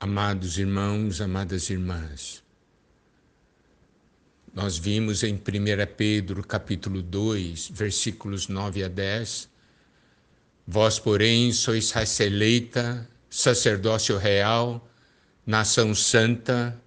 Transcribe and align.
Amados 0.00 0.58
irmãos, 0.58 1.20
amadas 1.20 1.70
irmãs, 1.70 2.40
nós 4.54 4.78
vimos 4.78 5.24
em 5.24 5.34
1 5.34 5.38
Pedro 5.96 6.44
capítulo 6.44 7.02
2, 7.02 7.70
versículos 7.74 8.46
9 8.46 8.84
a 8.84 8.88
10, 8.88 9.48
Vós, 10.64 11.00
porém, 11.00 11.52
sois 11.52 11.90
raça 11.90 12.22
eleita, 12.22 13.10
sacerdócio 13.28 14.16
real, 14.16 14.88
nação 15.44 15.92
santa, 15.96 16.80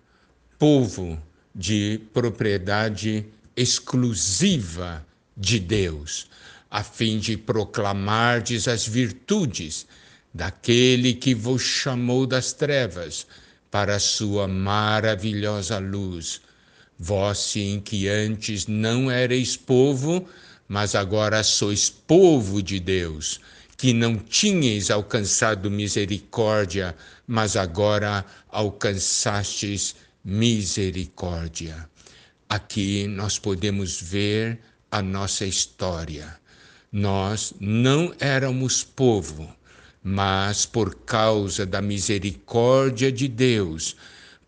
povo 0.57 1.21
de 1.53 1.99
propriedade 2.13 3.25
exclusiva 3.57 5.05
de 5.35 5.59
Deus, 5.59 6.29
a 6.69 6.81
fim 6.81 7.19
de 7.19 7.35
proclamardes 7.35 8.69
as 8.69 8.87
virtudes 8.87 9.85
daquele 10.33 11.13
que 11.13 11.35
vos 11.35 11.61
chamou 11.61 12.25
das 12.25 12.53
trevas 12.53 13.27
para 13.69 13.95
a 13.95 13.99
sua 13.99 14.47
maravilhosa 14.47 15.77
luz. 15.79 16.41
Vós, 16.97 17.39
sim, 17.39 17.81
que 17.83 18.07
antes 18.07 18.67
não 18.67 19.11
erais 19.11 19.57
povo, 19.57 20.27
mas 20.67 20.93
agora 20.95 21.43
sois 21.43 21.89
povo 21.89 22.61
de 22.61 22.79
Deus, 22.79 23.39
que 23.77 23.93
não 23.93 24.17
tinhais 24.17 24.91
alcançado 24.91 25.71
misericórdia, 25.71 26.95
mas 27.25 27.55
agora 27.55 28.23
alcançastes 28.49 29.95
misericórdia. 30.23 31.89
Aqui 32.47 33.07
nós 33.07 33.39
podemos 33.39 33.99
ver 33.99 34.59
a 34.91 35.01
nossa 35.01 35.45
história. 35.45 36.37
Nós 36.91 37.53
não 37.59 38.13
éramos 38.19 38.83
povo, 38.83 39.49
mas 40.03 40.65
por 40.65 40.95
causa 40.95 41.65
da 41.65 41.81
misericórdia 41.81 43.11
de 43.11 43.27
Deus, 43.27 43.95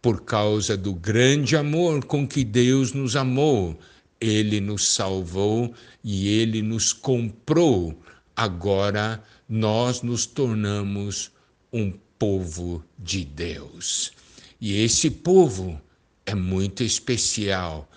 por 0.02 0.22
causa 0.22 0.76
do 0.76 0.94
grande 0.94 1.56
amor 1.56 2.06
com 2.06 2.28
que 2.28 2.44
Deus 2.44 2.92
nos 2.92 3.16
amou, 3.16 3.80
ele 4.20 4.60
nos 4.60 4.88
salvou 4.88 5.74
e 6.04 6.28
ele 6.28 6.62
nos 6.62 6.92
comprou. 6.92 7.98
Agora 8.36 9.24
nós 9.48 10.02
nos 10.02 10.26
tornamos 10.26 11.32
um 11.72 11.92
povo 12.18 12.84
de 12.98 13.24
Deus. 13.24 14.12
E 14.60 14.82
esse 14.82 15.10
povo 15.10 15.80
é 16.26 16.34
muito 16.34 16.84
especial, 16.84 17.90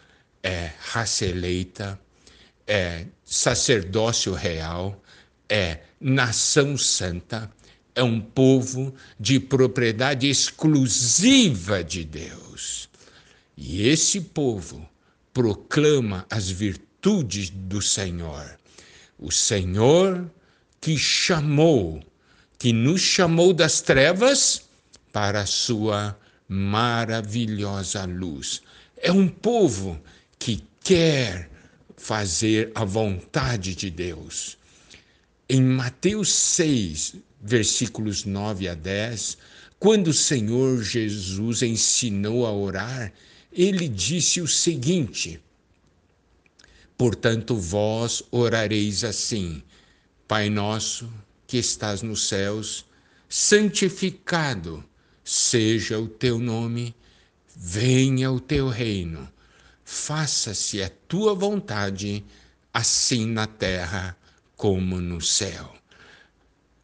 é 0.43 0.73
raça 0.79 1.25
eleita, 1.25 1.99
é 2.67 3.07
sacerdócio 3.25 4.33
real, 4.35 5.01
é 5.49 5.81
nação 6.01 6.77
santa, 6.77 7.51
é 7.95 8.03
um 8.03 8.21
povo 8.21 8.95
de 9.19 9.41
propriedade 9.41 10.29
exclusiva 10.29 11.83
de 11.83 12.05
Deus. 12.05 12.89
E 13.57 13.89
esse 13.89 14.21
povo 14.21 14.87
proclama 15.33 16.27
as 16.31 16.51
virtudes 16.51 17.51
do 17.51 17.81
Senhor. 17.81 18.59
O 19.19 19.31
Senhor 19.31 20.31
que 20.81 20.97
chamou, 20.99 22.03
que 22.59 22.73
nos 22.73 23.01
chamou 23.01 23.53
das 23.53 23.81
trevas 23.81 24.63
para 25.13 25.41
a 25.41 25.47
sua 25.47 26.17
maravilhosa 26.49 28.05
luz. 28.05 28.63
É 28.97 29.11
um 29.11 29.27
povo 29.27 30.01
que 30.39 30.63
quer 30.85 31.51
fazer 31.97 32.71
a 32.75 32.85
vontade 32.85 33.75
de 33.75 33.91
Deus. 33.91 34.57
Em 35.49 35.63
Mateus 35.63 36.35
6, 36.35 37.15
versículos 37.41 38.25
9 38.25 38.67
a 38.67 38.75
10, 38.75 39.39
quando 39.79 40.09
o 40.09 40.13
Senhor 40.13 40.83
Jesus 40.83 41.63
ensinou 41.63 42.45
a 42.45 42.53
orar, 42.53 43.13
ele 43.53 43.87
disse 43.87 44.41
o 44.41 44.49
seguinte: 44.49 45.41
Portanto, 46.99 47.55
vós 47.55 48.25
orareis 48.33 49.05
assim: 49.05 49.63
Pai 50.27 50.51
nosso 50.51 51.09
que 51.47 51.59
estás 51.59 52.03
nos 52.03 52.27
céus, 52.27 52.85
santificado 53.29 54.85
seja 55.23 55.97
o 55.97 56.09
teu 56.09 56.41
nome, 56.41 56.93
venha 57.55 58.33
o 58.33 58.41
teu 58.41 58.69
reino, 58.69 59.33
faça-se 59.85 60.83
a 60.83 60.91
tua 61.07 61.37
vontade, 61.37 62.25
assim 62.75 63.27
na 63.27 63.47
terra 63.47 64.19
como 64.57 65.01
no 65.01 65.21
céu. 65.21 65.75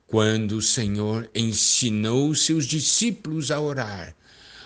Quando 0.06 0.58
o 0.58 0.62
Senhor 0.62 1.30
ensinou 1.34 2.34
seus 2.34 2.66
discípulos 2.66 3.50
a 3.50 3.60
orar, 3.60 4.14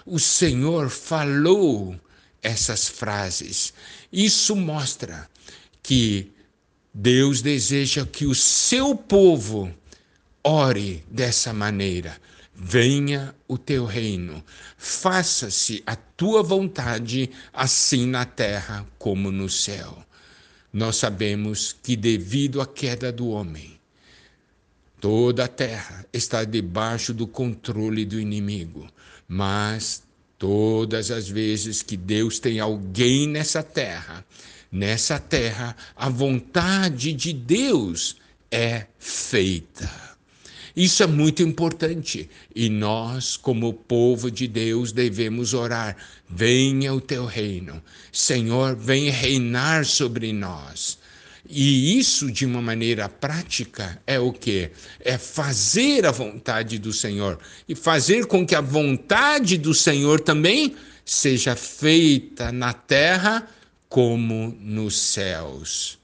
o 0.04 0.18
Senhor 0.18 0.90
falou 0.90 1.98
essas 2.42 2.88
frases. 2.88 3.72
Isso 4.12 4.56
mostra 4.56 5.30
que 5.82 6.32
Deus 6.92 7.40
deseja 7.42 8.04
que 8.04 8.26
o 8.26 8.34
seu 8.34 8.96
povo 8.96 9.72
ore 10.42 11.04
dessa 11.10 11.52
maneira 11.52 12.20
Venha 12.58 13.34
o 13.46 13.58
teu 13.58 13.84
reino, 13.84 14.42
faça-se 14.78 15.82
a 15.86 15.94
tua 15.94 16.42
vontade, 16.42 17.30
assim 17.52 18.06
na 18.06 18.24
terra 18.24 18.86
como 18.98 19.30
no 19.30 19.46
céu. 19.46 20.02
Nós 20.76 20.96
sabemos 20.96 21.74
que, 21.82 21.96
devido 21.96 22.60
à 22.60 22.66
queda 22.66 23.10
do 23.10 23.28
homem, 23.28 23.80
toda 25.00 25.46
a 25.46 25.48
terra 25.48 26.04
está 26.12 26.44
debaixo 26.44 27.14
do 27.14 27.26
controle 27.26 28.04
do 28.04 28.20
inimigo, 28.20 28.86
mas 29.26 30.02
todas 30.36 31.10
as 31.10 31.30
vezes 31.30 31.80
que 31.80 31.96
Deus 31.96 32.38
tem 32.38 32.60
alguém 32.60 33.26
nessa 33.26 33.62
terra, 33.62 34.22
nessa 34.70 35.18
terra, 35.18 35.74
a 35.96 36.10
vontade 36.10 37.14
de 37.14 37.32
Deus 37.32 38.18
é 38.50 38.84
feita. 38.98 39.90
Isso 40.76 41.02
é 41.02 41.06
muito 41.06 41.42
importante 41.42 42.28
e 42.54 42.68
nós, 42.68 43.34
como 43.34 43.72
povo 43.72 44.30
de 44.30 44.46
Deus, 44.46 44.92
devemos 44.92 45.54
orar: 45.54 45.96
venha 46.28 46.92
o 46.92 47.00
teu 47.00 47.24
reino, 47.24 47.82
Senhor, 48.12 48.76
venha 48.76 49.10
reinar 49.10 49.86
sobre 49.86 50.34
nós. 50.34 50.98
E 51.48 51.98
isso, 51.98 52.30
de 52.30 52.44
uma 52.44 52.60
maneira 52.60 53.08
prática, 53.08 54.00
é 54.06 54.18
o 54.18 54.32
que? 54.32 54.70
É 55.00 55.16
fazer 55.16 56.04
a 56.04 56.10
vontade 56.10 56.78
do 56.78 56.92
Senhor 56.92 57.38
e 57.68 57.74
fazer 57.74 58.26
com 58.26 58.44
que 58.44 58.54
a 58.54 58.60
vontade 58.60 59.56
do 59.56 59.72
Senhor 59.72 60.20
também 60.20 60.76
seja 61.04 61.56
feita 61.56 62.50
na 62.52 62.72
terra 62.72 63.48
como 63.88 64.54
nos 64.60 64.98
céus. 64.98 65.98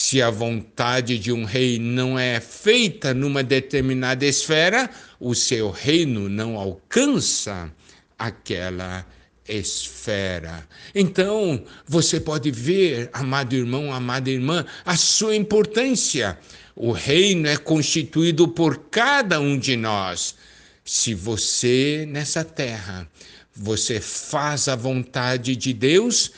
Se 0.00 0.22
a 0.22 0.30
vontade 0.30 1.18
de 1.18 1.32
um 1.32 1.42
rei 1.42 1.76
não 1.76 2.16
é 2.16 2.38
feita 2.38 3.12
numa 3.12 3.42
determinada 3.42 4.24
esfera, 4.24 4.88
o 5.18 5.34
seu 5.34 5.72
reino 5.72 6.28
não 6.28 6.56
alcança 6.56 7.68
aquela 8.16 9.04
esfera. 9.48 10.64
Então, 10.94 11.64
você 11.84 12.20
pode 12.20 12.48
ver, 12.52 13.10
amado 13.12 13.56
irmão, 13.56 13.92
amada 13.92 14.30
irmã, 14.30 14.64
a 14.84 14.96
sua 14.96 15.34
importância. 15.34 16.38
O 16.76 16.92
reino 16.92 17.48
é 17.48 17.56
constituído 17.56 18.46
por 18.46 18.78
cada 18.92 19.40
um 19.40 19.58
de 19.58 19.74
nós. 19.76 20.36
Se 20.84 21.12
você 21.12 22.06
nessa 22.08 22.44
terra, 22.44 23.10
você 23.52 24.00
faz 24.00 24.68
a 24.68 24.76
vontade 24.76 25.56
de 25.56 25.72
Deus, 25.72 26.30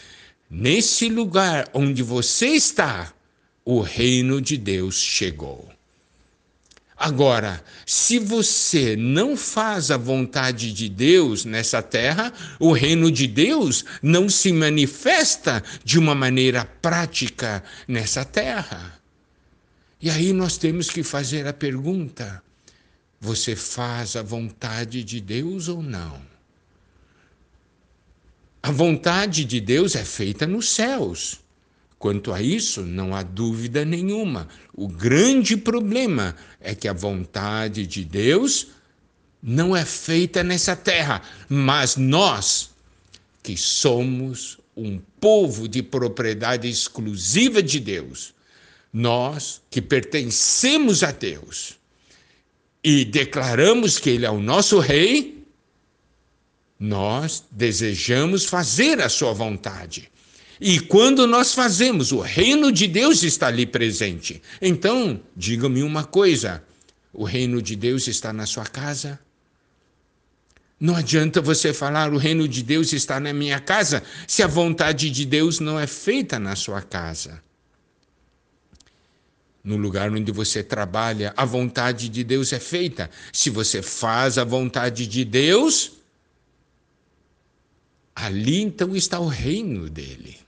nesse 0.50 1.10
lugar 1.10 1.68
onde 1.74 2.02
você 2.02 2.46
está, 2.46 3.12
o 3.64 3.80
reino 3.80 4.40
de 4.40 4.56
Deus 4.56 4.96
chegou. 4.96 5.68
Agora, 6.96 7.64
se 7.86 8.18
você 8.18 8.94
não 8.94 9.34
faz 9.34 9.90
a 9.90 9.96
vontade 9.96 10.70
de 10.70 10.86
Deus 10.86 11.46
nessa 11.46 11.80
terra, 11.80 12.30
o 12.58 12.72
reino 12.72 13.10
de 13.10 13.26
Deus 13.26 13.86
não 14.02 14.28
se 14.28 14.52
manifesta 14.52 15.64
de 15.82 15.98
uma 15.98 16.14
maneira 16.14 16.66
prática 16.66 17.64
nessa 17.88 18.22
terra. 18.22 19.00
E 19.98 20.10
aí 20.10 20.34
nós 20.34 20.58
temos 20.58 20.90
que 20.90 21.02
fazer 21.02 21.46
a 21.46 21.54
pergunta: 21.54 22.42
você 23.18 23.56
faz 23.56 24.14
a 24.14 24.22
vontade 24.22 25.02
de 25.02 25.22
Deus 25.22 25.68
ou 25.68 25.82
não? 25.82 26.20
A 28.62 28.70
vontade 28.70 29.46
de 29.46 29.58
Deus 29.58 29.94
é 29.94 30.04
feita 30.04 30.46
nos 30.46 30.68
céus. 30.68 31.40
Quanto 32.00 32.32
a 32.32 32.40
isso, 32.40 32.80
não 32.80 33.14
há 33.14 33.22
dúvida 33.22 33.84
nenhuma. 33.84 34.48
O 34.72 34.88
grande 34.88 35.54
problema 35.54 36.34
é 36.58 36.74
que 36.74 36.88
a 36.88 36.94
vontade 36.94 37.86
de 37.86 38.02
Deus 38.06 38.68
não 39.42 39.76
é 39.76 39.84
feita 39.84 40.42
nessa 40.42 40.74
terra, 40.74 41.20
mas 41.46 41.96
nós, 41.96 42.70
que 43.42 43.54
somos 43.54 44.58
um 44.74 44.98
povo 45.20 45.68
de 45.68 45.82
propriedade 45.82 46.70
exclusiva 46.70 47.62
de 47.62 47.78
Deus, 47.78 48.32
nós 48.90 49.60
que 49.70 49.82
pertencemos 49.82 51.02
a 51.02 51.12
Deus 51.12 51.78
e 52.82 53.04
declaramos 53.04 53.98
que 53.98 54.08
Ele 54.08 54.24
é 54.24 54.30
o 54.30 54.40
nosso 54.40 54.78
Rei, 54.78 55.44
Nós 56.78 57.44
desejamos 57.50 58.46
fazer 58.46 59.02
a 59.02 59.10
sua 59.10 59.34
vontade. 59.34 60.10
E 60.60 60.78
quando 60.78 61.26
nós 61.26 61.54
fazemos, 61.54 62.12
o 62.12 62.20
reino 62.20 62.70
de 62.70 62.86
Deus 62.86 63.22
está 63.22 63.46
ali 63.46 63.64
presente. 63.64 64.42
Então, 64.60 65.18
diga-me 65.34 65.82
uma 65.82 66.04
coisa: 66.04 66.62
o 67.12 67.24
reino 67.24 67.62
de 67.62 67.74
Deus 67.74 68.06
está 68.06 68.30
na 68.30 68.44
sua 68.44 68.66
casa? 68.66 69.18
Não 70.78 70.96
adianta 70.96 71.40
você 71.40 71.72
falar 71.72 72.12
o 72.12 72.18
reino 72.18 72.46
de 72.46 72.62
Deus 72.62 72.92
está 72.92 73.18
na 73.18 73.32
minha 73.32 73.60
casa 73.60 74.02
se 74.26 74.42
a 74.42 74.46
vontade 74.46 75.10
de 75.10 75.26
Deus 75.26 75.60
não 75.60 75.78
é 75.78 75.86
feita 75.86 76.38
na 76.38 76.56
sua 76.56 76.82
casa. 76.82 77.42
No 79.62 79.76
lugar 79.76 80.10
onde 80.10 80.32
você 80.32 80.62
trabalha, 80.62 81.34
a 81.36 81.44
vontade 81.44 82.08
de 82.08 82.24
Deus 82.24 82.50
é 82.52 82.58
feita. 82.58 83.10
Se 83.30 83.50
você 83.50 83.82
faz 83.82 84.38
a 84.38 84.44
vontade 84.44 85.06
de 85.06 85.22
Deus, 85.22 85.92
ali 88.14 88.62
então 88.62 88.96
está 88.96 89.20
o 89.20 89.28
reino 89.28 89.88
dele. 89.90 90.38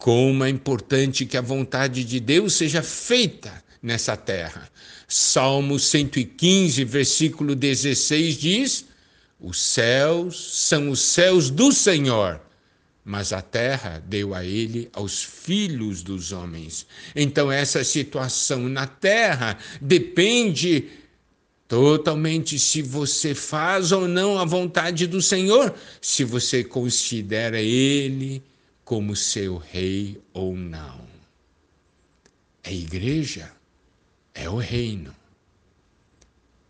Como 0.00 0.42
é 0.44 0.48
importante 0.48 1.26
que 1.26 1.36
a 1.36 1.42
vontade 1.42 2.02
de 2.04 2.18
Deus 2.18 2.54
seja 2.54 2.82
feita 2.82 3.62
nessa 3.82 4.16
terra. 4.16 4.66
Salmo 5.06 5.78
115, 5.78 6.82
versículo 6.84 7.54
16 7.54 8.38
diz: 8.38 8.86
Os 9.38 9.60
céus 9.60 10.56
são 10.56 10.88
os 10.88 11.00
céus 11.00 11.50
do 11.50 11.70
Senhor, 11.70 12.40
mas 13.04 13.30
a 13.30 13.42
terra 13.42 14.02
deu 14.08 14.34
a 14.34 14.42
ele 14.42 14.88
aos 14.94 15.22
filhos 15.22 16.02
dos 16.02 16.32
homens. 16.32 16.86
Então, 17.14 17.52
essa 17.52 17.84
situação 17.84 18.70
na 18.70 18.86
terra 18.86 19.58
depende 19.82 20.88
totalmente 21.68 22.58
se 22.58 22.80
você 22.80 23.34
faz 23.34 23.92
ou 23.92 24.08
não 24.08 24.38
a 24.38 24.46
vontade 24.46 25.06
do 25.06 25.20
Senhor, 25.20 25.74
se 26.00 26.24
você 26.24 26.64
considera 26.64 27.60
Ele 27.60 28.42
como 28.90 29.14
seu 29.14 29.56
rei 29.56 30.20
ou 30.32 30.56
não. 30.56 31.06
A 32.64 32.72
igreja 32.72 33.52
é 34.34 34.50
o 34.50 34.56
reino. 34.56 35.14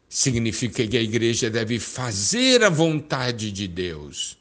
Significa 0.07 0.87
que 0.87 0.99
a 0.99 1.01
igreja 1.01 1.49
deve 1.49 1.79
fazer 1.79 2.63
a 2.63 2.69
vontade 2.69 3.51
de 3.51 3.67
Deus. 3.67 4.37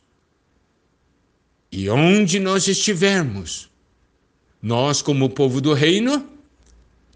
E 1.71 1.89
onde 1.89 2.37
nós 2.37 2.67
estivermos, 2.67 3.69
nós, 4.61 5.01
como 5.01 5.29
povo 5.29 5.61
do 5.61 5.73
reino, 5.73 6.29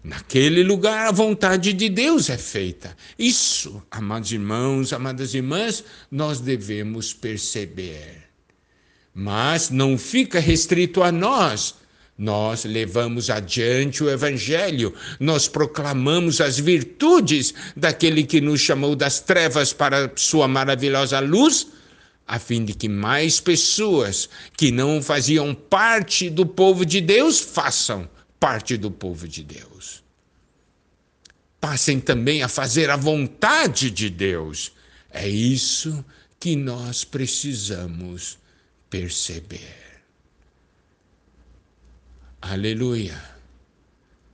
naquele 0.02 0.62
lugar 0.62 1.08
a 1.08 1.12
vontade 1.12 1.74
de 1.74 1.90
Deus 1.90 2.30
é 2.30 2.38
feita. 2.38 2.96
Isso, 3.18 3.82
amados 3.90 4.32
irmãos, 4.32 4.94
amadas 4.94 5.34
irmãs, 5.34 5.84
nós 6.10 6.40
devemos 6.40 7.12
perceber. 7.12 8.23
Mas 9.14 9.70
não 9.70 9.96
fica 9.96 10.40
restrito 10.40 11.02
a 11.02 11.12
nós 11.12 11.74
nós 12.16 12.64
levamos 12.64 13.28
adiante 13.28 14.04
o 14.04 14.08
Evangelho, 14.08 14.94
nós 15.18 15.48
proclamamos 15.48 16.40
as 16.40 16.58
virtudes 16.58 17.52
daquele 17.76 18.22
que 18.22 18.40
nos 18.40 18.60
chamou 18.60 18.94
das 18.94 19.18
trevas 19.18 19.72
para 19.72 20.12
sua 20.14 20.46
maravilhosa 20.46 21.18
luz, 21.18 21.66
a 22.26 22.38
fim 22.38 22.64
de 22.64 22.72
que 22.72 22.88
mais 22.88 23.40
pessoas 23.40 24.28
que 24.56 24.70
não 24.70 25.02
faziam 25.02 25.54
parte 25.54 26.30
do 26.30 26.46
povo 26.46 26.86
de 26.86 27.00
Deus 27.00 27.40
façam 27.40 28.08
parte 28.38 28.76
do 28.76 28.90
povo 28.90 29.26
de 29.26 29.42
Deus. 29.42 30.02
Passem 31.60 31.98
também 31.98 32.42
a 32.42 32.48
fazer 32.48 32.90
a 32.90 32.96
vontade 32.96 33.90
de 33.90 34.08
Deus. 34.08 34.70
É 35.10 35.28
isso 35.28 36.04
que 36.38 36.54
nós 36.54 37.04
precisamos 37.04 38.38
perceber. 38.94 40.04
Aleluia. 42.40 43.20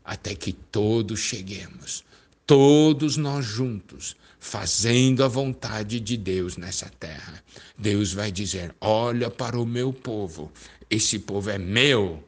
Até 0.04 0.34
que 0.34 0.52
todos 0.52 1.18
cheguemos, 1.18 2.04
todos 2.44 3.16
nós 3.16 3.46
juntos, 3.46 4.14
fazendo 4.38 5.24
a 5.24 5.28
vontade 5.28 5.98
de 5.98 6.14
Deus 6.14 6.58
nessa 6.58 6.90
terra. 6.90 7.42
Deus 7.78 8.12
vai 8.12 8.30
dizer: 8.30 8.74
Olha 8.82 9.30
para 9.30 9.58
o 9.58 9.64
meu 9.64 9.94
povo, 9.94 10.52
esse 10.90 11.18
povo 11.18 11.48
é 11.48 11.56
meu, 11.56 12.22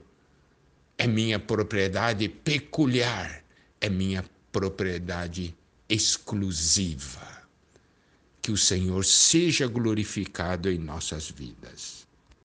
é 0.96 1.06
minha 1.06 1.38
propriedade 1.38 2.30
peculiar, 2.30 3.44
é 3.78 3.90
minha 3.90 4.24
propriedade 4.50 5.54
exclusiva. 5.86 7.42
Que 8.40 8.50
o 8.50 8.56
Senhor 8.56 9.04
seja 9.04 9.66
glorificado 9.66 10.70
em 10.70 10.78
nossas 10.78 11.30
vidas. 11.30 12.02